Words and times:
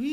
Hello, 0.00 0.12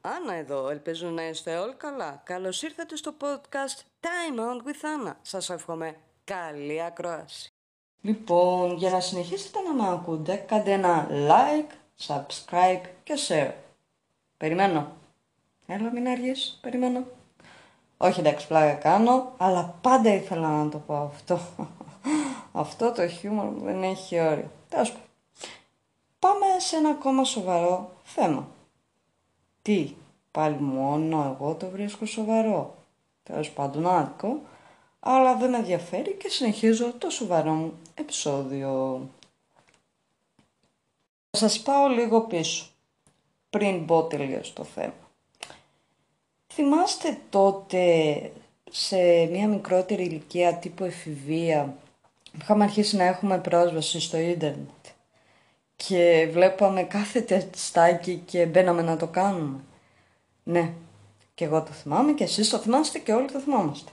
Άννα 0.00 0.34
εδώ, 0.34 0.68
ελπίζω 0.68 1.08
να 1.08 1.28
είστε 1.28 1.56
όλοι 1.56 1.74
καλά. 1.74 2.22
Καλώς 2.24 2.62
ήρθατε 2.62 2.96
στο 2.96 3.14
podcast 3.20 3.80
Time 4.00 4.38
Out 4.38 4.66
with 4.66 5.08
Anna. 5.08 5.12
Σας 5.22 5.50
εύχομαι 5.50 5.96
καλή 6.24 6.82
ακρόαση. 6.82 7.48
Λοιπόν, 8.00 8.76
για 8.76 8.90
να 8.90 9.00
συνεχίσετε 9.00 9.58
να 9.60 9.74
με 9.74 9.90
ακούτε, 9.92 10.36
κάντε 10.36 10.72
ένα 10.72 11.06
like, 11.10 11.72
subscribe 12.06 12.82
και 13.04 13.14
share. 13.28 13.52
Περιμένω. 14.36 14.92
Έλα 15.66 15.92
μην 15.92 16.08
αργείς, 16.08 16.58
περιμένω. 16.60 17.04
Όχι 17.96 18.20
εντάξει, 18.20 18.46
πλάκα 18.46 18.74
κάνω, 18.74 19.32
αλλά 19.36 19.74
πάντα 19.80 20.14
ήθελα 20.14 20.48
να 20.48 20.70
το 20.70 20.78
πω 20.78 20.94
αυτό. 20.94 21.40
αυτό 22.52 22.92
το 22.92 23.08
χιούμορ 23.08 23.62
δεν 23.62 23.82
έχει 23.82 24.20
όριο. 24.20 24.50
Τέλος 24.68 24.94
Πάμε 26.18 26.46
σε 26.58 26.76
ένα 26.76 26.88
ακόμα 26.88 27.24
σοβαρό 27.24 27.90
θέμα. 28.02 28.48
Τι, 29.62 29.94
πάλι 30.30 30.56
μόνο 30.60 31.36
εγώ 31.36 31.54
το 31.54 31.68
βρίσκω 31.68 32.06
σοβαρό; 32.06 32.74
Τέλος 33.22 33.50
πάντων 33.50 33.86
άδικο, 33.86 34.40
αλλά 35.00 35.36
δεν 35.36 35.50
με 35.50 35.56
ενδιαφέρει 35.56 36.12
και 36.14 36.28
συνεχίζω 36.28 36.92
το 36.92 37.10
σοβαρό 37.10 37.52
μου 37.52 37.72
επεισόδιο. 37.94 39.00
Θα 41.40 41.48
σας 41.48 41.60
πάω 41.60 41.88
λίγο 41.88 42.20
πίσω, 42.20 42.66
πριν 43.50 43.84
μπω 43.84 44.02
τελείως 44.02 44.46
στο 44.46 44.64
θέμα. 44.64 44.94
Θυμάστε 46.52 47.18
τότε 47.30 47.82
σε 48.70 49.24
μια 49.24 49.48
μικρότερη 49.48 50.02
ηλικία 50.02 50.54
τύπου 50.54 50.84
εφηβεία 50.84 51.76
είχαμε 52.40 52.64
αρχίσει 52.64 52.96
να 52.96 53.04
έχουμε 53.04 53.38
πρόσβαση 53.38 54.00
στο 54.00 54.16
ίντερνετ 54.16 54.86
και 55.76 56.28
βλέπαμε 56.32 56.82
κάθε 56.82 57.20
τεστάκι 57.20 58.22
και 58.26 58.46
μπαίναμε 58.46 58.82
να 58.82 58.96
το 58.96 59.06
κάνουμε; 59.06 59.60
Ναι, 60.42 60.72
και 61.34 61.44
εγώ 61.44 61.62
το 61.62 61.72
θυμάμαι 61.72 62.12
και 62.12 62.24
εσείς 62.24 62.48
το 62.48 62.58
θυμάστε 62.58 62.98
και 62.98 63.12
όλοι 63.12 63.30
το 63.30 63.38
θυμάμαστε. 63.38 63.90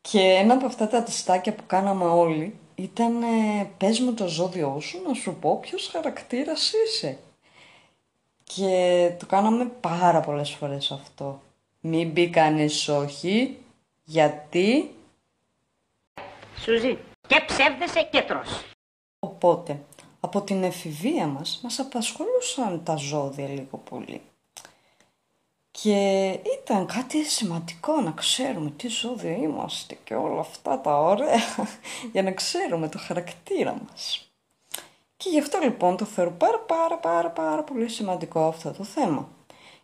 Και 0.00 0.20
ένα 0.20 0.54
από 0.54 0.66
αυτά 0.66 0.88
τα 0.88 1.02
τεστάκια 1.02 1.54
που 1.54 1.62
κάναμε 1.66 2.04
όλοι 2.04 2.58
ήταν 2.74 3.22
ε, 3.22 3.70
πες 3.76 4.00
μου 4.00 4.14
το 4.14 4.26
ζώδιό 4.26 4.80
σου 4.80 5.02
να 5.06 5.14
σου 5.14 5.34
πω 5.40 5.58
ποιος 5.58 5.88
χαρακτήρας 5.88 6.72
είσαι. 6.72 7.18
Και 8.42 9.10
το 9.18 9.26
κάναμε 9.26 9.64
πάρα 9.64 10.20
πολλές 10.20 10.50
φορές 10.50 10.90
αυτό. 10.90 11.40
Μην 11.80 12.12
πει 12.12 12.30
κανείς 12.30 12.88
όχι, 12.88 13.58
γιατί... 14.04 14.94
Σουζί, 16.56 16.98
και 17.26 17.44
ψεύδεσαι 17.46 18.08
και 18.10 18.22
τρως. 18.22 18.64
Οπότε, 19.18 19.84
από 20.20 20.40
την 20.42 20.62
εφηβεία 20.62 21.26
μας, 21.26 21.60
μας 21.62 21.78
απασχολούσαν 21.78 22.82
τα 22.84 22.96
ζώδια 22.96 23.48
λίγο 23.48 23.78
πολύ. 23.78 24.20
Και 25.80 26.28
ήταν 26.60 26.86
κάτι 26.86 27.24
σημαντικό 27.24 28.00
να 28.00 28.10
ξέρουμε 28.10 28.70
τι 28.70 28.88
ζώδιο 28.88 29.32
είμαστε 29.32 29.98
και 30.04 30.14
όλα 30.14 30.40
αυτά 30.40 30.80
τα 30.80 30.98
ωραία 30.98 31.68
για 32.12 32.22
να 32.22 32.32
ξέρουμε 32.32 32.88
το 32.88 32.98
χαρακτήρα 32.98 33.82
μας. 33.88 34.32
Και 35.16 35.28
γι' 35.28 35.38
αυτό 35.38 35.58
λοιπόν 35.62 35.96
το 35.96 36.04
θεωρώ 36.04 36.30
πάρα 36.30 36.58
πάρα 36.58 36.96
πάρα 36.96 37.30
πάρα 37.30 37.62
πολύ 37.62 37.88
σημαντικό 37.88 38.46
αυτό 38.46 38.70
το 38.70 38.84
θέμα. 38.84 39.28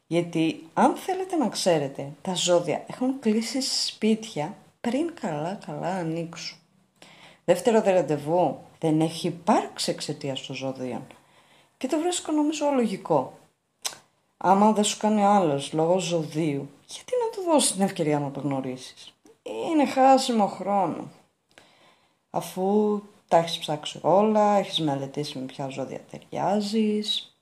Γιατί 0.07 0.69
αν 0.75 0.95
θέλετε 0.97 1.37
να 1.37 1.49
ξέρετε, 1.49 2.13
τα 2.23 2.35
ζώδια 2.35 2.85
έχουν 2.87 3.19
κλείσει 3.21 3.61
σπίτια 3.61 4.57
πριν 4.81 5.15
καλά 5.21 5.59
καλά 5.67 5.95
ανοίξουν. 5.95 6.59
Δεύτερο 7.45 7.83
ραντεβού 7.85 8.59
δεν 8.79 9.01
έχει 9.01 9.27
υπάρξει 9.27 9.91
εξαιτίας 9.91 10.47
των 10.47 10.57
ζώδιων. 10.57 11.07
Και 11.77 11.87
το 11.87 11.99
βρίσκω 11.99 12.33
νομίζω 12.33 12.71
λογικό. 12.75 13.38
Άμα 14.41 14.73
δεν 14.73 14.85
σου 14.85 14.99
κάνει 14.99 15.25
άλλος 15.25 15.73
λόγω 15.73 15.99
ζωδίου, 15.99 16.69
γιατί 16.87 17.13
να 17.25 17.31
του 17.31 17.51
δώσεις 17.51 17.73
την 17.73 17.83
ευκαιρία 17.83 18.19
να 18.19 18.31
το 18.31 18.41
γνωρίσεις; 18.41 19.15
Είναι 19.43 19.87
χάσιμο 19.87 20.47
χρόνο. 20.47 21.09
Αφού 22.31 23.01
τα 23.29 23.37
έχεις 23.37 23.59
ψάξει 23.59 23.99
όλα, 24.03 24.57
έχεις 24.57 24.81
μελετήσει 24.81 25.39
με 25.39 25.45
ποια 25.45 25.69
ζώδια 25.69 26.01
ταιριάζεις. 26.11 27.37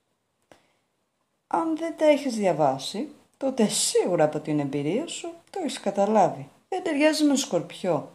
Αν 1.46 1.76
δεν 1.76 1.96
τα 1.96 2.04
έχεις 2.04 2.34
διαβάσει, 2.34 3.08
τότε 3.36 3.68
σίγουρα 3.68 4.24
από 4.24 4.38
την 4.38 4.60
εμπειρία 4.60 5.06
σου 5.06 5.32
το 5.50 5.58
έχεις 5.62 5.80
καταλάβει. 5.80 6.48
Δεν 6.68 6.82
ταιριάζει 6.82 7.24
με 7.24 7.36
σκορπιό. 7.36 8.10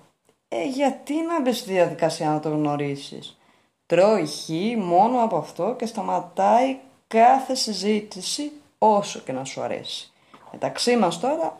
Ε, 0.48 0.68
γιατί 0.68 1.14
να 1.14 1.42
μπεις 1.42 1.58
στη 1.58 1.72
διαδικασία 1.72 2.30
να 2.30 2.40
το 2.40 2.50
γνωρίσεις; 2.50 3.38
Τρώει 3.86 4.26
χ 4.26 4.50
μόνο 4.78 5.24
από 5.24 5.38
αυτό 5.38 5.76
και 5.78 5.86
σταματάει 5.86 6.78
κάθε 7.08 7.56
συζήτηση 7.56 8.52
όσο 8.84 9.20
και 9.20 9.32
να 9.32 9.44
σου 9.44 9.62
αρέσει. 9.62 10.12
Μεταξύ 10.52 10.98
μας 10.98 11.20
τώρα 11.20 11.58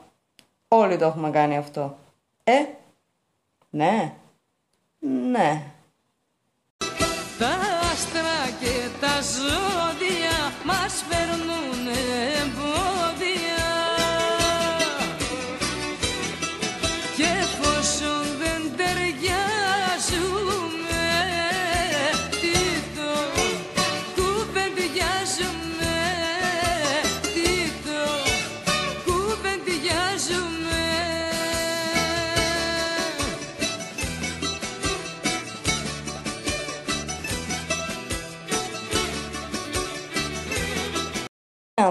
όλοι 0.68 0.98
το 0.98 1.06
έχουμε 1.06 1.30
κάνει 1.30 1.58
αυτό. 1.58 1.98
Ε, 2.44 2.66
ναι, 3.70 4.14
ναι. 5.00 5.64
Τα 7.40 7.58
άστρα 7.92 8.50
και 8.60 8.88
τα 9.00 9.22
ζώδια 9.22 10.54
μας 10.66 11.04
φέρνουν 11.10 11.81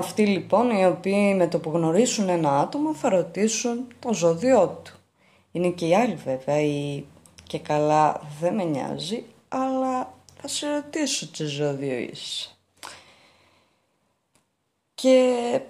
Αυτοί 0.01 0.27
λοιπόν 0.27 0.71
οι 0.71 0.87
οποίοι 0.87 1.35
με 1.37 1.49
το 1.49 1.59
που 1.59 1.71
γνωρίσουν 1.71 2.29
ένα 2.29 2.61
άτομο 2.61 2.95
θα 2.95 3.09
ρωτήσουν 3.09 3.87
το 3.99 4.13
ζώδιό 4.13 4.81
του. 4.85 4.93
Είναι 5.53 5.69
και 5.69 5.87
οι 5.87 5.95
άλλοι 5.95 6.15
βέβαια, 6.15 6.61
οι... 6.61 7.05
και 7.47 7.59
καλά 7.59 8.21
δεν 8.41 8.55
με 8.55 8.65
νοιάζει, 8.65 9.25
αλλά 9.49 10.15
θα 10.41 10.49
σε 10.49 10.75
ρωτήσω 10.75 11.31
τι 11.31 11.45
ζώδιο 11.45 11.99
είσαι. 11.99 12.49
Και 14.95 15.61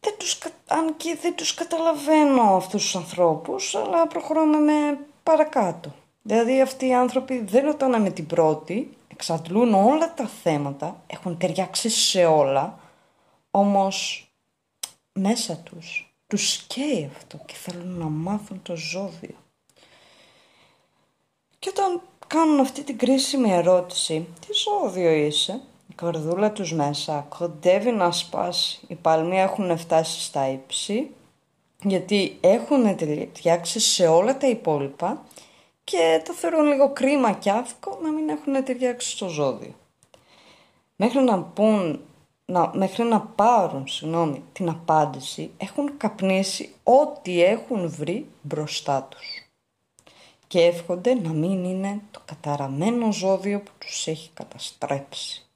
δεν 0.00 0.14
τους, 0.18 0.38
αν 0.66 0.96
και 0.96 1.18
δεν 1.22 1.34
τους 1.34 1.54
καταλαβαίνω 1.54 2.56
αυτούς 2.56 2.82
τους 2.82 2.96
ανθρώπους, 2.96 3.74
αλλά 3.74 4.06
προχωράμε 4.06 4.58
με 4.58 4.98
παρακάτω. 5.22 5.94
Δηλαδή 6.22 6.60
αυτοί 6.60 6.86
οι 6.86 6.94
άνθρωποι 6.94 7.38
δεν 7.38 7.64
ρωτάνε 7.64 7.98
με 7.98 8.10
την 8.10 8.26
πρώτη, 8.26 8.95
εξαντλούν 9.16 9.74
όλα 9.74 10.14
τα 10.14 10.26
θέματα, 10.26 11.02
έχουν 11.06 11.38
ταιριάξει 11.38 11.88
σε 11.88 12.24
όλα, 12.24 12.78
όμως 13.50 14.28
μέσα 15.12 15.56
τους 15.56 16.10
τους 16.26 16.56
καίει 16.56 17.10
αυτό 17.16 17.40
και 17.46 17.54
θέλουν 17.54 17.98
να 17.98 18.04
μάθουν 18.04 18.62
το 18.62 18.76
ζώδιο. 18.76 19.34
Και 21.58 21.68
όταν 21.68 22.00
κάνουν 22.26 22.60
αυτή 22.60 22.82
την 22.82 22.98
κρίσιμη 22.98 23.52
ερώτηση, 23.52 24.26
τι 24.40 24.52
ζώδιο 24.52 25.10
είσαι, 25.10 25.60
η 25.88 25.94
καρδούλα 25.94 26.52
τους 26.52 26.72
μέσα 26.72 27.26
κοντεύει 27.38 27.90
να 27.90 28.12
σπάσει. 28.12 28.80
Οι 28.86 28.94
παλμοί 28.94 29.40
έχουν 29.40 29.78
φτάσει 29.78 30.20
στα 30.20 30.48
ύψη, 30.48 31.10
γιατί 31.82 32.38
έχουν 32.40 32.96
ταιριάξει 32.96 33.80
σε 33.80 34.06
όλα 34.06 34.36
τα 34.36 34.46
υπόλοιπα 34.46 35.24
και 35.90 36.22
το 36.24 36.32
θεωρούν 36.32 36.66
λίγο 36.66 36.90
κρίμα 36.92 37.32
και 37.32 37.50
άδικο 37.50 37.98
να 38.02 38.10
μην 38.10 38.28
έχουν 38.28 38.64
ταιριάξει 38.64 39.10
στο 39.10 39.28
ζώδιο. 39.28 39.74
Μέχρι 40.96 41.20
να, 41.20 41.42
πούν, 41.42 42.00
να, 42.44 42.70
μέχρι 42.74 43.02
να 43.02 43.20
πάρουν 43.20 43.88
συγγνώμη, 43.88 44.42
την 44.52 44.68
απάντηση 44.68 45.50
έχουν 45.56 45.96
καπνίσει 45.96 46.74
ό,τι 46.82 47.42
έχουν 47.42 47.90
βρει 47.90 48.26
μπροστά 48.42 49.02
τους 49.02 49.48
και 50.46 50.60
εύχονται 50.60 51.14
να 51.14 51.32
μην 51.32 51.64
είναι 51.64 52.00
το 52.10 52.20
καταραμένο 52.24 53.12
ζώδιο 53.12 53.60
που 53.60 53.70
τους 53.78 54.06
έχει 54.06 54.30
καταστρέψει. 54.34 55.46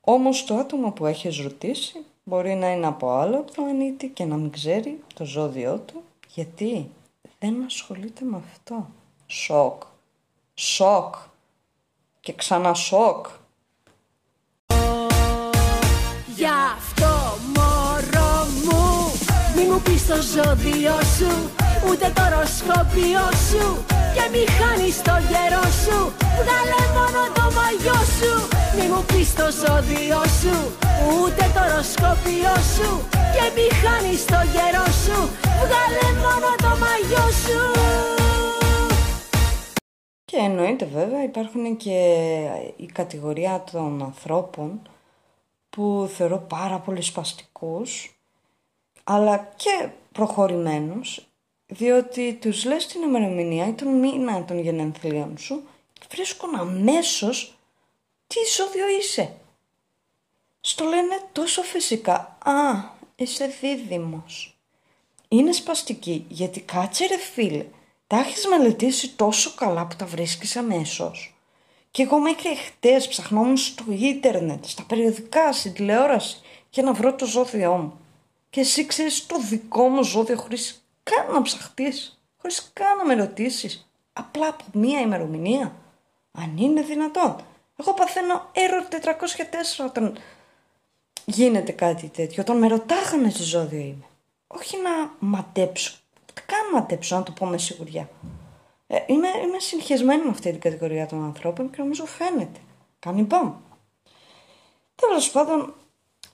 Όμως 0.00 0.44
το 0.44 0.54
άτομο 0.54 0.90
που 0.90 1.06
έχεις 1.06 1.38
ρωτήσει 1.38 2.04
μπορεί 2.24 2.54
να 2.54 2.72
είναι 2.72 2.86
από 2.86 3.10
άλλο 3.10 3.44
πλανήτη 3.54 4.08
και 4.08 4.24
να 4.24 4.36
μην 4.36 4.50
ξέρει 4.50 5.02
το 5.14 5.24
ζώδιό 5.24 5.78
του 5.78 6.02
γιατί 6.28 6.90
δεν 7.38 7.64
ασχολείται 7.64 8.24
με 8.24 8.36
αυτό. 8.36 8.86
Σοκ. 9.26 9.82
Σοκ. 10.54 11.14
Και 12.20 12.32
ξανά 12.32 12.74
σοκ. 12.74 13.26
Γι' 16.36 16.52
αυτό 16.76 17.38
μωρό 17.54 18.46
μου 18.64 19.12
Μη 19.56 19.62
μου 19.70 19.80
πεις 19.80 20.06
το 20.06 20.14
ζώδιο 20.14 20.96
σου 21.16 21.32
Ούτε 21.88 22.12
το 22.14 22.22
ροσκόπιο 22.34 23.26
σου 23.48 23.84
Και 24.14 24.24
μη 24.32 24.44
χάνεις 24.56 25.02
το 25.02 25.14
γερό 25.30 25.64
σου 25.82 25.98
Βγάλε 26.38 26.82
μόνο 26.96 27.22
το 27.36 27.44
μαγιό 27.56 28.00
σου 28.18 28.32
Μη 28.76 28.84
μου 28.92 29.02
πεις 29.10 29.34
το 29.34 29.46
ζώδιο 29.60 30.22
σου 30.40 30.56
Ούτε 31.14 31.44
το 31.54 31.62
ροσκόπιο 31.74 32.54
σου 32.74 32.90
Και 33.34 33.44
μη 33.54 33.66
χάνεις 33.80 34.24
το 34.32 34.40
γερό 34.54 34.86
σου 35.02 35.18
Βγάλε 35.62 36.06
μόνο 36.24 36.48
το 36.64 36.70
μαγιό 36.82 37.03
Και 40.34 40.40
εννοείται 40.40 40.84
βέβαια 40.84 41.22
υπάρχουν 41.22 41.76
και 41.76 41.98
η 42.76 42.86
κατηγορία 42.86 43.64
των 43.72 44.02
ανθρώπων 44.02 44.88
που 45.70 46.10
θεωρώ 46.14 46.38
πάρα 46.38 46.78
πολύ 46.78 47.02
σπαστικούς 47.02 48.18
αλλά 49.04 49.52
και 49.56 49.88
προχωρημένους 50.12 51.26
διότι 51.66 52.38
τους 52.40 52.64
λες 52.64 52.86
την 52.86 53.02
ημερομηνία 53.02 53.68
ή 53.68 53.72
τον 53.72 53.98
μήνα 53.98 54.44
των 54.44 54.58
γενεθλίων 54.58 55.38
σου 55.38 55.62
και 55.92 56.06
βρίσκουν 56.10 56.54
αμέσως 56.54 57.54
τι 58.26 58.36
ζώδιο 58.56 58.88
είσαι. 58.98 59.34
Στο 60.60 60.84
λένε 60.84 61.20
τόσο 61.32 61.62
φυσικά 61.62 62.38
«Α, 62.44 62.52
είσαι 63.16 63.46
δίδυμος». 63.60 64.58
Είναι 65.28 65.52
σπαστική 65.52 66.24
γιατί 66.28 66.60
κάτσε 66.60 67.06
ρε 67.06 67.18
φίλε, 67.18 67.66
τα 68.14 68.20
έχεις 68.20 68.46
μελετήσει 68.46 69.08
τόσο 69.16 69.54
καλά 69.54 69.86
που 69.86 69.96
τα 69.96 70.06
βρίσκεις 70.06 70.56
αμέσως. 70.56 71.34
Και 71.90 72.02
εγώ 72.02 72.18
μέχρι 72.18 72.56
χτες 72.56 73.08
ψαχνόμουν 73.08 73.56
στο 73.56 73.84
ίντερνετ, 73.88 74.64
στα 74.64 74.82
περιοδικά, 74.82 75.52
στην 75.52 75.72
τηλεόραση 75.72 76.40
για 76.70 76.82
να 76.82 76.92
βρω 76.92 77.14
το 77.14 77.26
ζώδιό 77.26 77.72
μου. 77.76 77.98
Και 78.50 78.60
εσύ 78.60 78.86
ξέρεις 78.86 79.26
το 79.26 79.38
δικό 79.38 79.88
μου 79.88 80.02
ζώδιο 80.02 80.36
χωρίς 80.36 80.84
καν 81.02 81.34
να 81.34 81.42
ψαχτείς, 81.42 82.20
χωρίς 82.40 82.70
καν 82.72 82.96
να 82.96 83.04
με 83.04 83.14
ρωτήσεις. 83.14 83.88
Απλά 84.12 84.48
από 84.48 84.64
μία 84.72 85.00
ημερομηνία. 85.00 85.74
Αν 86.32 86.56
είναι 86.56 86.82
δυνατόν. 86.82 87.36
Εγώ 87.76 87.94
παθαίνω 87.94 88.50
error 88.52 88.94
404 89.80 89.86
όταν 89.86 90.18
γίνεται 91.24 91.72
κάτι 91.72 92.08
τέτοιο. 92.08 92.42
Όταν 92.42 92.58
με 92.58 92.68
ρωτάγανε 92.68 93.28
τι 93.28 93.42
ζώδιο 93.42 93.78
είμαι. 93.78 94.06
Όχι 94.46 94.76
να 94.76 94.90
μαντέψω. 95.18 95.98
Ούτε 96.74 96.82
καν 96.82 96.82
μαντέψω, 96.82 97.16
να 97.16 97.22
το 97.22 97.32
πω 97.32 97.46
με 97.46 97.58
σιγουριά. 97.58 98.08
Ε, 98.86 98.98
είμαι, 99.06 99.28
είμαι 99.44 99.58
συγχυσμένη 99.58 100.22
με 100.24 100.30
αυτή 100.30 100.50
την 100.50 100.60
κατηγορία 100.60 101.06
των 101.06 101.24
ανθρώπων 101.24 101.70
και 101.70 101.76
νομίζω 101.78 102.06
φαίνεται. 102.06 102.60
Κάνει 102.98 103.22
μπαμ. 103.22 103.52
Τέλος 104.94 105.30
πάντων, 105.30 105.74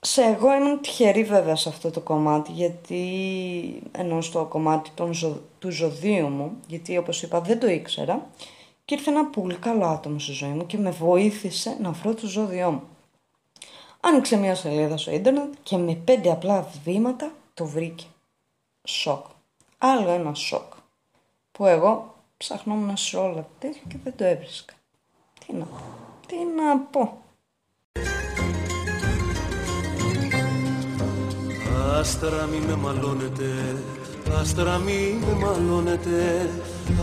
σε 0.01 0.23
εγώ 0.23 0.53
ήμουν 0.53 0.81
τυχερή 0.81 1.23
βέβαια 1.23 1.55
σε 1.55 1.69
αυτό 1.69 1.91
το 1.91 1.99
κομμάτι 1.99 2.51
γιατί 2.51 3.83
ενώ 3.91 4.21
στο 4.21 4.45
κομμάτι 4.45 4.89
των 4.93 5.13
ζω, 5.13 5.41
του 5.59 5.71
ζωδίου 5.71 6.27
μου 6.27 6.57
γιατί 6.67 6.97
όπως 6.97 7.23
είπα 7.23 7.41
δεν 7.41 7.59
το 7.59 7.67
ήξερα 7.67 8.29
και 8.85 8.95
ήρθε 8.95 9.09
ένα 9.09 9.25
πολύ 9.25 9.55
καλό 9.55 9.85
άτομο 9.85 10.19
στη 10.19 10.31
ζωή 10.31 10.49
μου 10.49 10.65
και 10.65 10.77
με 10.77 10.91
βοήθησε 10.91 11.77
να 11.79 11.91
βρω 11.91 12.13
το 12.13 12.27
ζώδιό 12.27 12.71
μου. 12.71 12.83
Άνοιξε 13.99 14.37
μια 14.37 14.55
σελίδα 14.55 14.97
στο 14.97 15.11
ίντερνετ 15.11 15.53
και 15.63 15.77
με 15.77 15.95
πέντε 15.95 16.31
απλά 16.31 16.67
βήματα 16.83 17.31
το 17.53 17.65
βρήκε. 17.65 18.05
Σοκ. 18.83 19.25
Άλλο 19.83 20.09
ένα 20.09 20.33
σοκ. 20.33 20.73
Που 21.51 21.65
εγώ 21.65 22.15
ψαχνόμουν 22.37 22.97
σε 22.97 23.17
όλα 23.17 23.47
τέτοια 23.59 23.81
και 23.87 23.97
δεν 24.03 24.15
το 24.15 24.23
έβρισκα. 24.23 24.73
Τι 25.45 25.53
να 25.53 25.65
πω. 25.65 25.81
Τι 26.27 26.35
να 26.35 26.77
πω. 26.77 27.21
Άστρα 31.99 32.45
μη 32.45 32.57
με 32.57 32.75
μαλώνετε, 32.75 33.83
άστρα 34.39 34.77
μη 34.77 35.19
με 35.25 35.45
μαλώνετε, 35.45 36.49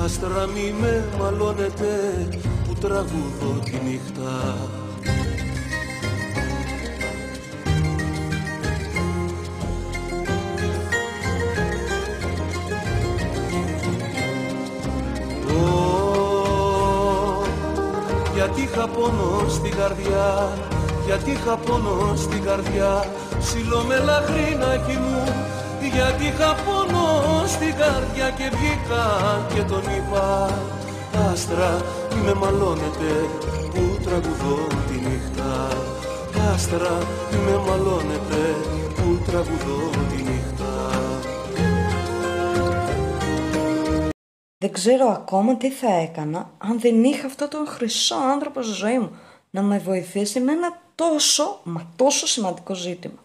άστρα 0.02 0.46
μη 0.46 0.72
με 0.80 1.08
μαλώνετε, 1.18 2.28
που 2.66 2.74
τραγουδώ 2.74 3.58
τη 3.64 3.78
νύχτα. 3.84 4.56
Γιατί 18.58 18.72
είχα 18.72 18.88
πόνο 18.88 19.48
στην 19.48 19.76
καρδιά, 19.76 20.48
γιατί 21.06 21.30
είχα 21.30 21.56
πόνο 21.56 22.14
στην 22.16 22.42
καρδιά, 22.42 23.04
ψηλό 23.38 23.82
με 23.88 23.98
λαχρινάκι 23.98 24.96
μου, 25.04 25.22
γιατί 25.94 26.24
είχα 26.26 26.54
πόνο 26.64 27.06
στην 27.46 27.74
καρδιά 27.80 28.28
και 28.38 28.46
βγήκα 28.54 29.04
και 29.54 29.62
τον 29.62 29.82
είπα, 29.96 30.50
άστρα 31.30 31.70
μη 32.14 32.20
με 32.24 32.34
μαλώνετε 32.34 33.12
που 33.72 33.82
τραγουδώ 34.04 34.66
τη 34.86 34.96
νύχτα. 35.06 35.50
Άστρα 36.54 36.96
μη 37.30 37.38
με 37.46 37.56
μαλώνετε 37.66 38.42
που 38.96 39.18
τραγουδώ 39.26 39.80
τη 40.10 40.22
νύχτα. 40.22 40.57
Δεν 44.58 44.72
ξέρω 44.72 45.08
ακόμα 45.08 45.56
τι 45.56 45.70
θα 45.70 45.92
έκανα 45.92 46.50
αν 46.58 46.80
δεν 46.80 47.04
είχα 47.04 47.26
αυτό 47.26 47.48
τον 47.48 47.66
χρυσό 47.66 48.14
άνθρωπο 48.14 48.62
στη 48.62 48.72
ζωή 48.72 48.98
μου 48.98 49.16
να 49.50 49.62
με 49.62 49.78
βοηθήσει 49.78 50.40
με 50.40 50.52
ένα 50.52 50.80
τόσο, 50.94 51.60
μα 51.62 51.92
τόσο 51.96 52.26
σημαντικό 52.26 52.74
ζήτημα. 52.74 53.18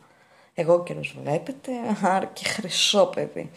Εγώ 0.53 0.83
καιρός 0.83 1.15
βλέπετε, 1.21 1.71
άρα 2.03 2.25
και 2.25 2.45
χρυσό 2.45 3.05
παιδί. 3.05 3.51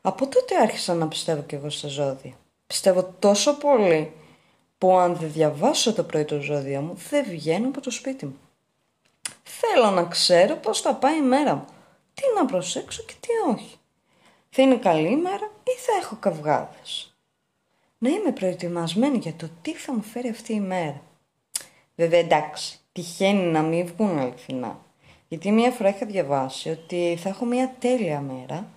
Από 0.00 0.26
τότε 0.26 0.56
άρχισα 0.62 0.94
να 0.94 1.08
πιστεύω 1.08 1.42
κι 1.42 1.54
εγώ 1.54 1.70
στα 1.70 1.88
ζώδια. 1.88 2.32
Πιστεύω 2.66 3.14
τόσο 3.18 3.54
πολύ 3.54 4.12
που 4.78 4.96
αν 4.96 5.16
δεν 5.16 5.32
διαβάσω 5.32 5.92
το 5.92 6.02
πρωί 6.02 6.24
το 6.24 6.40
ζώδιο 6.40 6.80
μου 6.80 6.94
δεν 7.10 7.24
βγαίνω 7.24 7.68
από 7.68 7.80
το 7.80 7.90
σπίτι 7.90 8.26
μου. 8.26 8.38
Θέλω 9.42 9.90
να 9.90 10.04
ξέρω 10.04 10.54
πώς 10.54 10.80
θα 10.80 10.94
πάει 10.94 11.16
η 11.16 11.22
μέρα 11.22 11.54
μου. 11.54 11.64
Τι 12.14 12.22
να 12.36 12.44
προσέξω 12.44 13.02
και 13.02 13.14
τι 13.20 13.28
όχι. 13.52 13.76
Θα 14.50 14.62
είναι 14.62 14.76
καλή 14.76 15.08
ημέρα 15.08 15.50
ή 15.62 15.70
θα 15.70 15.92
έχω 16.02 16.16
καυγάδες. 16.20 17.15
Να 18.06 18.12
είμαι 18.12 18.32
προετοιμασμένη 18.32 19.18
για 19.18 19.32
το 19.34 19.48
τι 19.62 19.74
θα 19.74 19.92
μου 19.92 20.02
φέρει 20.02 20.28
αυτή 20.28 20.52
η 20.52 20.60
μέρα. 20.60 21.02
Βέβαια 21.94 22.18
εντάξει, 22.18 22.78
τυχαίνει 22.92 23.42
να 23.42 23.62
μην 23.62 23.86
βγουν 23.86 24.18
αληθινά. 24.18 24.78
Γιατί 25.28 25.50
μία 25.50 25.70
φορά 25.70 25.88
είχα 25.88 26.06
διαβάσει 26.06 26.68
ότι 26.68 27.18
θα 27.22 27.28
έχω 27.28 27.44
μία 27.44 27.74
τέλεια 27.78 28.20
μέρα, 28.20 28.68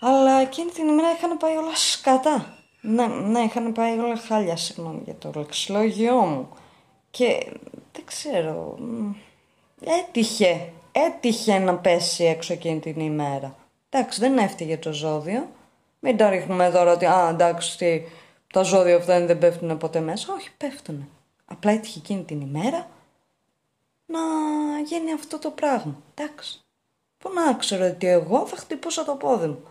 αλλά 0.00 0.40
εκείνη 0.40 0.70
την 0.70 0.88
ημέρα 0.88 1.12
είχαν 1.12 1.36
πάει 1.36 1.56
όλα 1.56 1.74
σκατά. 1.74 2.58
Ναι, 2.80 3.06
ναι, 3.06 3.40
είχαν 3.40 3.72
πάει 3.72 3.98
όλα 3.98 4.16
χάλια, 4.16 4.56
συγγνώμη 4.56 5.00
για 5.04 5.14
το 5.14 5.32
λεξιλόγιό 5.34 6.20
μου. 6.20 6.48
Και 7.10 7.46
δεν 7.92 8.04
ξέρω, 8.04 8.76
μ, 8.78 9.10
έτυχε, 9.84 10.72
έτυχε 10.92 11.58
να 11.58 11.74
πέσει 11.74 12.24
έξω 12.24 12.52
εκείνη 12.52 12.80
την 12.80 13.00
ημέρα. 13.00 13.56
Εντάξει, 13.88 14.20
δεν 14.20 14.38
έφταιγε 14.38 14.78
το 14.78 14.92
ζώδιο. 14.92 15.48
Μην 16.06 16.16
τα 16.16 16.30
ρίχνουμε 16.30 16.70
τώρα 16.70 16.92
ότι, 16.92 17.06
α, 17.06 17.28
εντάξει, 17.28 17.78
τι, 17.78 18.02
τα 18.52 18.62
ζώδια 18.62 18.96
αυτά 18.96 19.26
δεν 19.26 19.38
πέφτουν 19.38 19.78
ποτέ 19.78 20.00
μέσα. 20.00 20.32
Όχι, 20.32 20.50
πέφτουν. 20.56 21.08
Απλά 21.44 21.70
έτυχε 21.70 21.98
εκείνη 21.98 22.22
την 22.22 22.40
ημέρα 22.40 22.88
να 24.06 24.18
γίνει 24.84 25.12
αυτό 25.12 25.38
το 25.38 25.50
πράγμα. 25.50 25.96
Εντάξει. 26.14 26.60
Πού 27.18 27.32
να 27.32 27.54
ξέρω 27.54 27.86
ότι 27.86 28.06
εγώ 28.06 28.46
θα 28.46 28.56
χτυπούσα 28.56 29.04
το 29.04 29.14
πόδι 29.14 29.46
μου. 29.46 29.62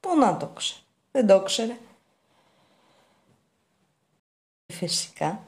Πού 0.00 0.18
να 0.18 0.36
το 0.36 0.46
ξέρω. 0.46 0.80
Δεν 1.10 1.26
το 1.26 1.42
ξέρε. 1.42 1.76
Φυσικά 4.66 5.40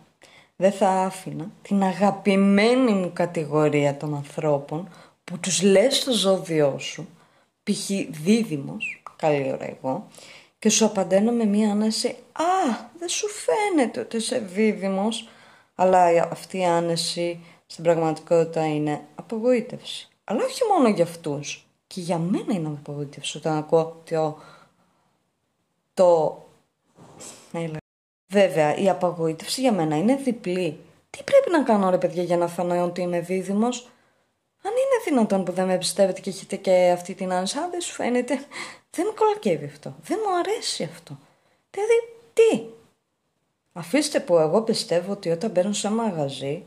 δεν 0.56 0.72
θα 0.72 0.88
άφηνα 0.88 1.50
την 1.62 1.82
αγαπημένη 1.82 2.92
μου 2.92 3.10
κατηγορία 3.12 3.96
των 3.96 4.14
ανθρώπων 4.14 4.88
που 5.24 5.38
τους 5.38 5.62
λες 5.62 6.04
το 6.04 6.12
ζώδιό 6.12 6.78
σου, 6.78 7.08
π.χ. 7.62 7.90
δίδυμος, 8.10 9.02
καλή 9.26 9.52
ώρα 9.52 9.64
εγώ, 9.64 10.06
και 10.58 10.68
σου 10.68 10.84
απανταίνω 10.84 11.32
με 11.32 11.44
μία 11.44 11.70
άνεση 11.70 12.08
«Α, 12.32 12.76
δεν 12.98 13.08
σου 13.08 13.26
φαίνεται 13.28 14.00
ότι 14.00 14.16
είσαι 14.16 14.38
δίδυμος», 14.38 15.28
αλλά 15.74 16.28
αυτή 16.30 16.58
η 16.58 16.64
άνεση 16.64 17.40
στην 17.66 17.84
πραγματικότητα 17.84 18.66
είναι 18.66 19.00
απογοήτευση. 19.14 20.08
Αλλά 20.24 20.44
όχι 20.44 20.62
μόνο 20.72 20.88
για 20.88 21.04
αυτούς. 21.04 21.66
Και 21.86 22.00
για 22.00 22.18
μένα 22.18 22.54
είναι 22.54 22.68
απογοήτευση 22.68 23.36
όταν 23.36 23.56
ακούω 23.56 24.02
το... 24.10 24.38
το... 25.94 26.38
Έλα. 27.52 27.76
Βέβαια, 28.26 28.76
η 28.76 28.88
απογοήτευση 28.88 29.60
για 29.60 29.72
μένα 29.72 29.96
είναι 29.96 30.16
διπλή. 30.16 30.78
Τι 31.10 31.22
πρέπει 31.22 31.50
να 31.50 31.62
κάνω 31.62 31.90
ρε 31.90 31.98
παιδιά 31.98 32.22
για 32.22 32.36
να 32.36 32.46
φανώ 32.46 32.84
ότι 32.84 33.00
είμαι 33.00 33.20
δίδυμος. 33.20 33.88
Αν 34.66 34.72
είναι 34.72 35.04
δυνατόν 35.04 35.44
που 35.44 35.52
δεν 35.52 35.66
με 35.66 35.78
πιστεύετε 35.78 36.20
και 36.20 36.30
έχετε 36.30 36.56
και 36.56 36.90
αυτή 36.94 37.14
την 37.14 37.32
άνεση, 37.32 37.58
αν 37.58 37.70
δεν 37.70 37.80
σου 37.80 37.92
φαίνεται, 37.92 38.34
δεν 38.90 39.06
με 39.06 39.12
κολακεύει 39.14 39.64
αυτό. 39.64 39.94
Δεν 40.02 40.18
μου 40.24 40.36
αρέσει 40.36 40.82
αυτό. 40.82 41.18
Δηλαδή, 41.70 41.94
τι; 42.32 42.62
Αφήστε 43.76 44.20
που 44.20 44.38
εγώ 44.38 44.62
πιστεύω 44.62 45.12
ότι 45.12 45.30
όταν 45.30 45.50
μπαίνω 45.50 45.72
σε 45.72 45.86
ένα 45.86 45.96
μαγαζί, 45.96 46.62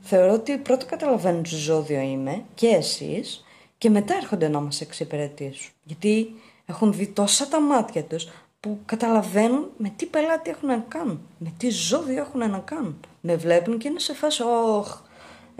θεωρώ 0.00 0.32
ότι 0.32 0.56
πρώτα 0.56 0.84
καταλαβαίνω 0.84 1.40
τι 1.40 1.54
ζώδιο 1.54 2.00
είμαι 2.00 2.44
και 2.54 2.66
εσείς 2.66 3.44
και 3.78 3.90
μετά 3.90 4.14
έρχονται 4.14 4.48
να 4.48 4.60
μας 4.60 4.80
εξυπηρετήσουν. 4.80 5.72
Γιατί 5.82 6.34
έχουν 6.66 6.92
δει 6.92 7.06
τόσα 7.06 7.48
τα 7.48 7.60
μάτια 7.60 8.02
τους 8.02 8.28
που 8.60 8.80
καταλαβαίνουν 8.84 9.70
με 9.76 9.92
τι 9.96 10.06
πελάτη 10.06 10.50
έχουν 10.50 10.68
να 10.68 10.84
κάνουν, 10.88 11.20
με 11.38 11.52
τι 11.58 11.70
ζώδιο 11.70 12.22
έχουν 12.22 12.50
να 12.50 12.58
κάνουν. 12.58 13.00
Με 13.20 13.36
βλέπουν 13.36 13.78
και 13.78 13.88
είναι 13.88 13.98
σε 13.98 14.14
φάση, 14.14 14.42
όχ, 14.42 15.00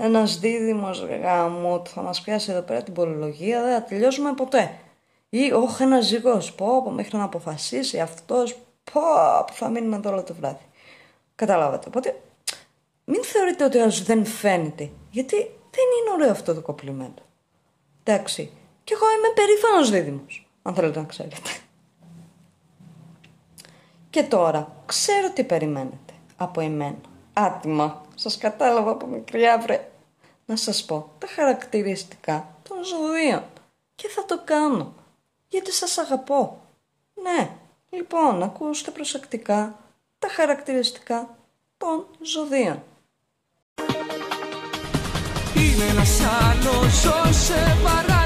ένας 0.00 0.38
δίδυμος 0.38 1.04
γάμο 1.04 1.82
θα 1.86 2.02
μας 2.02 2.20
πιάσει 2.20 2.50
εδώ 2.50 2.60
πέρα 2.60 2.82
την 2.82 2.94
πολυλογία, 2.94 3.62
δεν 3.62 3.74
θα 3.74 3.82
τελειώσουμε 3.82 4.34
ποτέ. 4.34 4.78
Ή, 5.28 5.52
όχ, 5.52 5.80
ένας 5.80 6.06
ζυγός, 6.06 6.52
πω, 6.52 6.82
πω, 6.82 6.90
μέχρι 6.90 7.16
να 7.16 7.24
αποφασίσει 7.24 8.00
αυτός, 8.00 8.56
πω, 8.92 9.00
που 9.46 9.52
θα 9.52 9.68
μείνουμε 9.68 9.96
εδώ 9.96 10.10
όλο 10.10 10.22
το 10.22 10.34
βράδυ. 10.34 10.64
Καταλάβατε. 11.34 11.88
Οπότε, 11.88 12.20
μην 13.04 13.24
θεωρείτε 13.24 13.64
ότι 13.64 13.78
ο 13.78 13.90
δεν 14.04 14.24
φαίνεται, 14.24 14.90
γιατί 15.10 15.36
δεν 15.70 15.84
είναι 16.00 16.12
ωραίο 16.14 16.30
αυτό 16.30 16.54
το 16.54 16.60
κοπλιμέντο. 16.60 17.22
Εντάξει. 18.02 18.50
Και 18.84 18.94
εγώ 18.94 19.04
είμαι 19.10 19.32
περήφανος 19.34 19.90
δίδυμος, 19.90 20.48
αν 20.62 20.74
θέλετε 20.74 20.98
να 20.98 21.04
ξέρετε. 21.04 21.50
Και 24.10 24.22
τώρα, 24.22 24.82
ξέρω 24.86 25.30
τι 25.30 25.44
περιμένετε 25.44 26.12
από 26.36 26.60
εμένα. 26.60 27.09
Άτιμα, 27.32 28.02
σας 28.14 28.38
κατάλαβα 28.38 28.90
από 28.90 29.06
μικριά 29.06 29.58
βρε. 29.58 29.90
Να 30.46 30.56
σας 30.56 30.84
πω 30.84 31.10
τα 31.18 31.26
χαρακτηριστικά 31.26 32.54
των 32.68 32.84
ζωδίων. 32.84 33.44
Και 33.94 34.08
θα 34.08 34.24
το 34.24 34.40
κάνω, 34.44 34.94
γιατί 35.48 35.72
σας 35.72 35.98
αγαπώ. 35.98 36.60
Ναι, 37.22 37.50
λοιπόν, 37.90 38.42
ακούστε 38.42 38.90
προσεκτικά 38.90 39.78
τα 40.18 40.28
χαρακτηριστικά 40.28 41.36
των 41.76 42.06
ζωδίων. 42.20 42.82
Είναι 45.56 45.84
ένας 45.84 46.20
άλλος 46.20 47.00
ζω 47.00 47.32
σε 47.32 47.76
παράνοια 47.84 48.19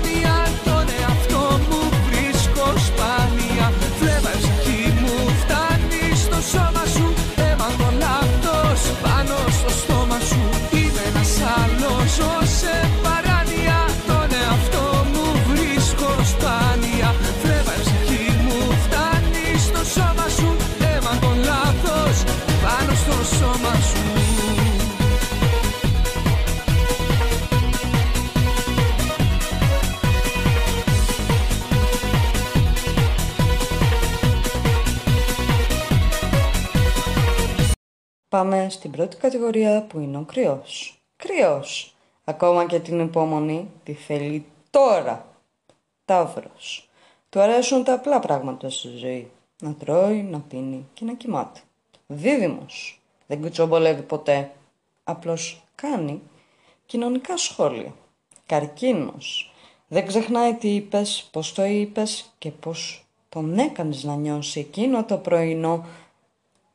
Πάμε 38.34 38.66
στην 38.70 38.90
πρώτη 38.90 39.16
κατηγορία 39.16 39.82
που 39.82 39.98
είναι 39.98 40.16
ο 40.16 40.22
κρυός. 40.22 41.00
Κρυός. 41.16 41.94
Ακόμα 42.24 42.66
και 42.66 42.80
την 42.80 43.00
υπόμονη 43.00 43.70
τη 43.82 43.92
θέλει 43.92 44.44
τώρα. 44.70 45.26
Ταύρος. 46.04 46.88
Του 47.28 47.40
αρέσουν 47.40 47.84
τα 47.84 47.92
απλά 47.92 48.18
πράγματα 48.18 48.70
στη 48.70 48.88
ζωή. 48.88 49.30
Να 49.62 49.74
τρώει, 49.74 50.22
να 50.22 50.38
πίνει 50.38 50.86
και 50.94 51.04
να 51.04 51.14
κοιμάται. 51.14 51.60
Δίδυμος. 52.06 53.00
Δεν 53.26 53.40
κουτσομπολεύει 53.40 54.02
ποτέ. 54.02 54.52
Απλώς 55.04 55.64
κάνει 55.74 56.22
κοινωνικά 56.86 57.36
σχόλια. 57.36 57.94
Καρκίνος. 58.46 59.52
Δεν 59.88 60.06
ξεχνάει 60.06 60.54
τι 60.54 60.74
είπες, 60.74 61.28
πώς 61.32 61.52
το 61.52 61.64
είπες 61.64 62.34
και 62.38 62.50
πώς 62.50 63.04
τον 63.28 63.58
έκανες 63.58 64.04
να 64.04 64.14
νιώσει 64.16 64.60
εκείνο 64.60 65.04
το 65.04 65.16
πρωινό 65.16 65.86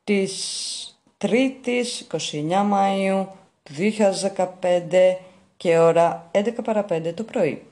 της 0.04 0.79
3ης 1.24 2.06
29 2.10 2.70
Μαΐου 2.72 3.26
του 3.62 3.72
2015 4.60 5.16
και 5.56 5.78
ώρα 5.78 6.30
11 6.32 6.52
παρα 6.64 6.84
5 6.88 7.12
το 7.14 7.22
πρωί. 7.22 7.62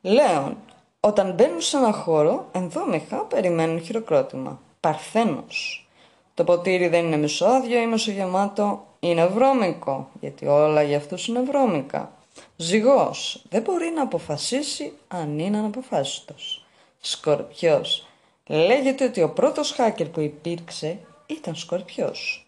Λέων, 0.00 0.56
όταν 1.00 1.32
μπαίνουν 1.32 1.60
σε 1.60 1.76
ένα 1.76 1.92
χώρο, 1.92 2.48
ενδόμηχα 2.52 3.16
περιμένουν 3.16 3.80
χειροκρότημα. 3.80 4.60
Παρθένος. 4.80 5.88
Το 6.34 6.44
ποτήρι 6.44 6.88
δεν 6.88 7.04
είναι 7.04 7.16
μισόδιο 7.16 7.80
ή 7.80 7.86
μισογεμάτο, 7.86 8.86
είναι 9.00 9.26
βρώμικο, 9.26 10.08
γιατί 10.20 10.46
όλα 10.46 10.82
για 10.82 10.96
αυτούς 10.96 11.28
είναι 11.28 11.40
βρώμικα. 11.40 12.12
Ζυγός. 12.56 13.44
Δεν 13.48 13.62
μπορεί 13.62 13.90
να 13.94 14.02
αποφασίσει 14.02 14.92
αν 15.08 15.38
είναι 15.38 15.58
αναποφάσιστος. 15.58 16.64
Σκορπιός. 17.00 18.06
Λέγεται 18.46 19.04
ότι 19.04 19.22
ο 19.22 19.30
πρώτος 19.30 19.76
hacker 19.78 20.10
που 20.12 20.20
υπήρξε 20.20 20.98
ήταν 21.26 21.54
σκορπιός. 21.54 22.46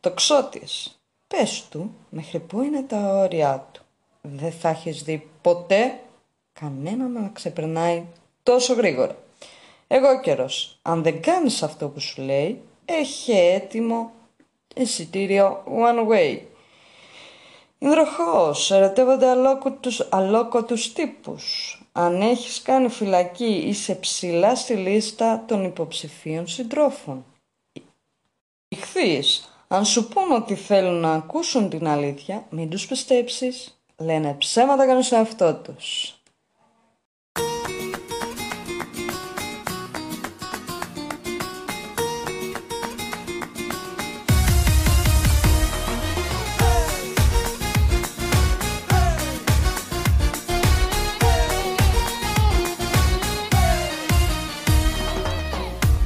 Τοξότης. 0.00 1.00
Πες 1.26 1.66
του 1.70 1.94
μέχρι 2.10 2.38
πού 2.38 2.62
είναι 2.62 2.82
τα 2.82 2.96
όρια 2.96 3.68
του. 3.72 3.82
Δεν 4.22 4.52
θα 4.52 4.68
έχεις 4.68 5.02
δει 5.02 5.28
ποτέ 5.42 6.00
κανέναν 6.52 7.12
να 7.12 7.30
ξεπερνάει 7.32 8.04
τόσο 8.42 8.74
γρήγορα. 8.74 9.16
Εγώ 9.86 10.20
καιρός, 10.20 10.78
αν 10.82 11.02
δεν 11.02 11.22
κάνεις 11.22 11.62
αυτό 11.62 11.88
που 11.88 12.00
σου 12.00 12.22
λέει, 12.22 12.62
έχει 12.84 13.32
έτοιμο 13.32 14.12
εισιτήριο 14.74 15.62
one 15.66 16.08
way. 16.12 16.38
Ινδροχός, 17.78 18.70
ερωτεύονται 18.70 19.28
αλόκοτους, 19.28 20.06
αλόκοτους 20.10 20.92
τύπους. 20.92 21.74
Αν 21.92 22.20
έχεις 22.20 22.62
κάνει 22.62 22.88
φυλακή, 22.88 23.64
είσαι 23.66 23.94
ψηλά 23.94 24.54
στη 24.54 24.74
λίστα 24.74 25.44
των 25.46 25.64
υποψηφίων 25.64 26.46
συντρόφων. 26.46 27.24
Ιχθείς, 29.02 29.50
αν 29.68 29.84
σου 29.84 30.08
πούν 30.08 30.32
ότι 30.32 30.54
θέλουν 30.54 31.00
να 31.00 31.12
ακούσουν 31.12 31.68
την 31.68 31.88
αλήθεια, 31.88 32.46
μην 32.50 32.68
τους 32.68 32.86
πιστέψεις. 32.86 33.80
Λένε 33.96 34.34
ψέματα 34.38 34.86
κάνουν 34.86 35.02
σε 35.02 35.16
αυτό 35.16 35.54
τους. 35.54 36.14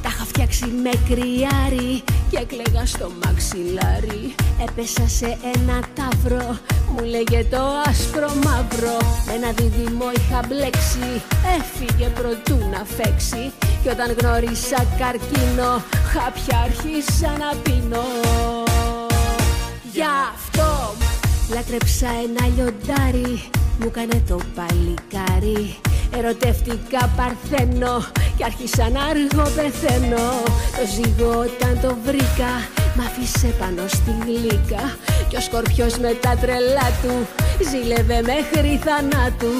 Τα 0.01 0.09
είχα 0.09 0.25
φτιάξει 0.25 0.65
με 0.65 0.91
κρυάρι 1.09 2.03
και 2.35 2.41
έκλαιγα 2.41 2.85
στο 2.85 3.11
μαξιλάρι. 3.25 4.35
Έπεσα 4.67 5.07
σε 5.07 5.37
ένα 5.55 5.79
ταύρο, 5.95 6.57
μου 6.91 7.03
λέγε 7.03 7.43
το 7.49 7.61
άσπρο 7.87 8.29
μαύρο. 8.45 8.97
Με 9.25 9.33
ένα 9.33 9.51
δίδυμο 9.51 10.05
είχα 10.15 10.39
μπλέξει, 10.47 11.21
έφυγε 11.57 12.07
προτού 12.07 12.57
να 12.71 12.85
φέξει. 12.95 13.51
Κι 13.81 13.89
όταν 13.89 14.15
γνώρισα 14.19 14.85
καρκίνο, 14.99 15.83
χάπια 16.11 16.57
άρχισα 16.59 17.29
να 17.41 17.59
πίνω. 17.63 18.05
Γι' 19.93 20.09
αυτό 20.33 20.95
λάτρεψα 21.53 22.07
ένα 22.07 22.47
λιοντάρι, 22.55 23.49
μου 23.79 23.91
κάνε 23.91 24.23
το 24.27 24.37
παλικάρι 24.55 25.75
Ερωτεύτηκα 26.17 27.09
παρθένο 27.17 28.05
και 28.37 28.43
άρχισα 28.43 28.89
να 28.89 29.03
αργό 29.03 29.49
πεθαίνω 29.55 30.27
Το 30.77 30.85
ζυγό 30.95 31.29
όταν 31.29 31.79
το 31.81 31.97
βρήκα 32.05 32.51
μ' 32.95 32.99
άφησε 32.99 33.47
πάνω 33.59 33.81
στη 33.87 34.11
γλύκα. 34.25 34.97
Κι 35.29 35.35
ο 35.35 35.39
σκορπιός 35.39 35.97
με 35.97 36.17
τα 36.21 36.37
τρελά 36.41 36.87
του 37.01 37.27
ζήλευε 37.69 38.21
μέχρι 38.21 38.81
θανάτου. 38.83 39.53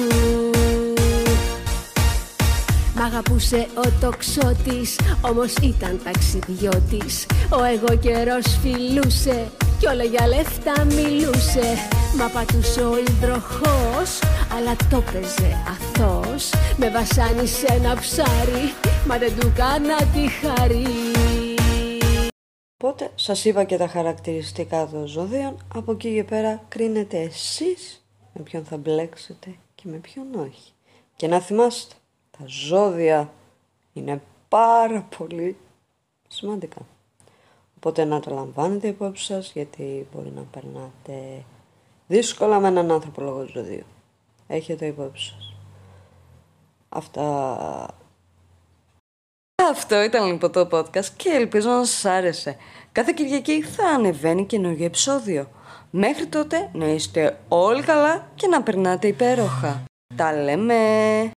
Μ' 2.94 3.02
αγαπούσε 3.02 3.66
ο 3.74 3.88
τοξότης, 4.00 4.96
όμως 5.20 5.52
ήταν 5.62 6.00
ταξιδιώτης. 6.04 7.26
Ο 7.48 7.64
εγώ 7.64 7.96
καιρός 7.96 8.44
φιλούσε 8.62 9.48
κι 9.78 9.86
όλα 9.86 10.04
για 10.04 10.26
λεφτά 10.26 10.84
μιλούσε 10.84 11.74
Μα 12.18 12.28
πατούσε 12.28 12.84
ο 12.84 12.98
υδροχός, 12.98 14.20
αλλά 14.56 14.76
το 14.90 15.02
παίζε 15.12 15.64
αθώος 15.68 16.50
Με 16.76 16.90
βασάνισε 16.90 17.66
ένα 17.70 17.96
ψάρι, 17.96 18.72
μα 19.06 19.18
δεν 19.18 19.38
του 19.38 19.52
κάνα 19.54 19.96
τη 19.96 20.28
χαρή 20.28 20.86
Οπότε 22.78 23.10
σας 23.14 23.44
είπα 23.44 23.64
και 23.64 23.76
τα 23.76 23.88
χαρακτηριστικά 23.88 24.86
των 24.86 25.06
ζωδίων, 25.06 25.56
από 25.74 25.92
εκεί 25.92 26.14
και 26.14 26.24
πέρα 26.24 26.64
κρίνετε 26.68 27.20
εσείς 27.20 28.04
με 28.32 28.42
ποιον 28.42 28.64
θα 28.64 28.76
μπλέξετε 28.76 29.54
και 29.74 29.82
με 29.84 29.96
ποιον 29.96 30.34
όχι. 30.34 30.72
Και 31.16 31.26
να 31.26 31.40
θυμάστε, 31.40 31.94
τα 32.38 32.44
ζώδια 32.46 33.32
είναι 33.92 34.22
πάρα 34.48 35.08
πολύ 35.18 35.56
σημαντικά. 36.28 36.80
Οπότε 37.86 38.04
να 38.04 38.20
το 38.20 38.34
λαμβάνετε 38.34 38.88
υπόψη 38.88 39.24
σας 39.24 39.52
γιατί 39.52 40.06
μπορεί 40.12 40.32
να 40.36 40.42
περνάτε 40.42 41.44
δύσκολα 42.06 42.60
με 42.60 42.68
έναν 42.68 42.90
άνθρωπο 42.90 43.22
λόγω 43.22 43.44
του 43.44 43.52
ζωδίου. 43.52 43.84
Έχετε 44.46 44.86
υπόψη 44.86 45.24
σας. 45.24 45.54
Αυτά... 46.88 47.98
Αυτό 49.70 50.02
ήταν 50.02 50.26
λοιπόν 50.26 50.52
το 50.52 50.68
podcast 50.72 51.06
και 51.16 51.28
ελπίζω 51.28 51.70
να 51.70 51.84
σας 51.84 52.04
άρεσε. 52.04 52.56
Κάθε 52.92 53.12
Κυριακή 53.16 53.62
θα 53.62 53.88
ανεβαίνει 53.88 54.46
καινούργιο 54.46 54.84
επεισόδιο. 54.84 55.48
Μέχρι 55.90 56.26
τότε 56.26 56.70
να 56.72 56.86
είστε 56.86 57.38
όλοι 57.48 57.82
καλά 57.82 58.30
και 58.34 58.46
να 58.46 58.62
περνάτε 58.62 59.06
υπέροχα. 59.06 59.84
Τα 60.16 60.42
λέμε! 60.42 61.30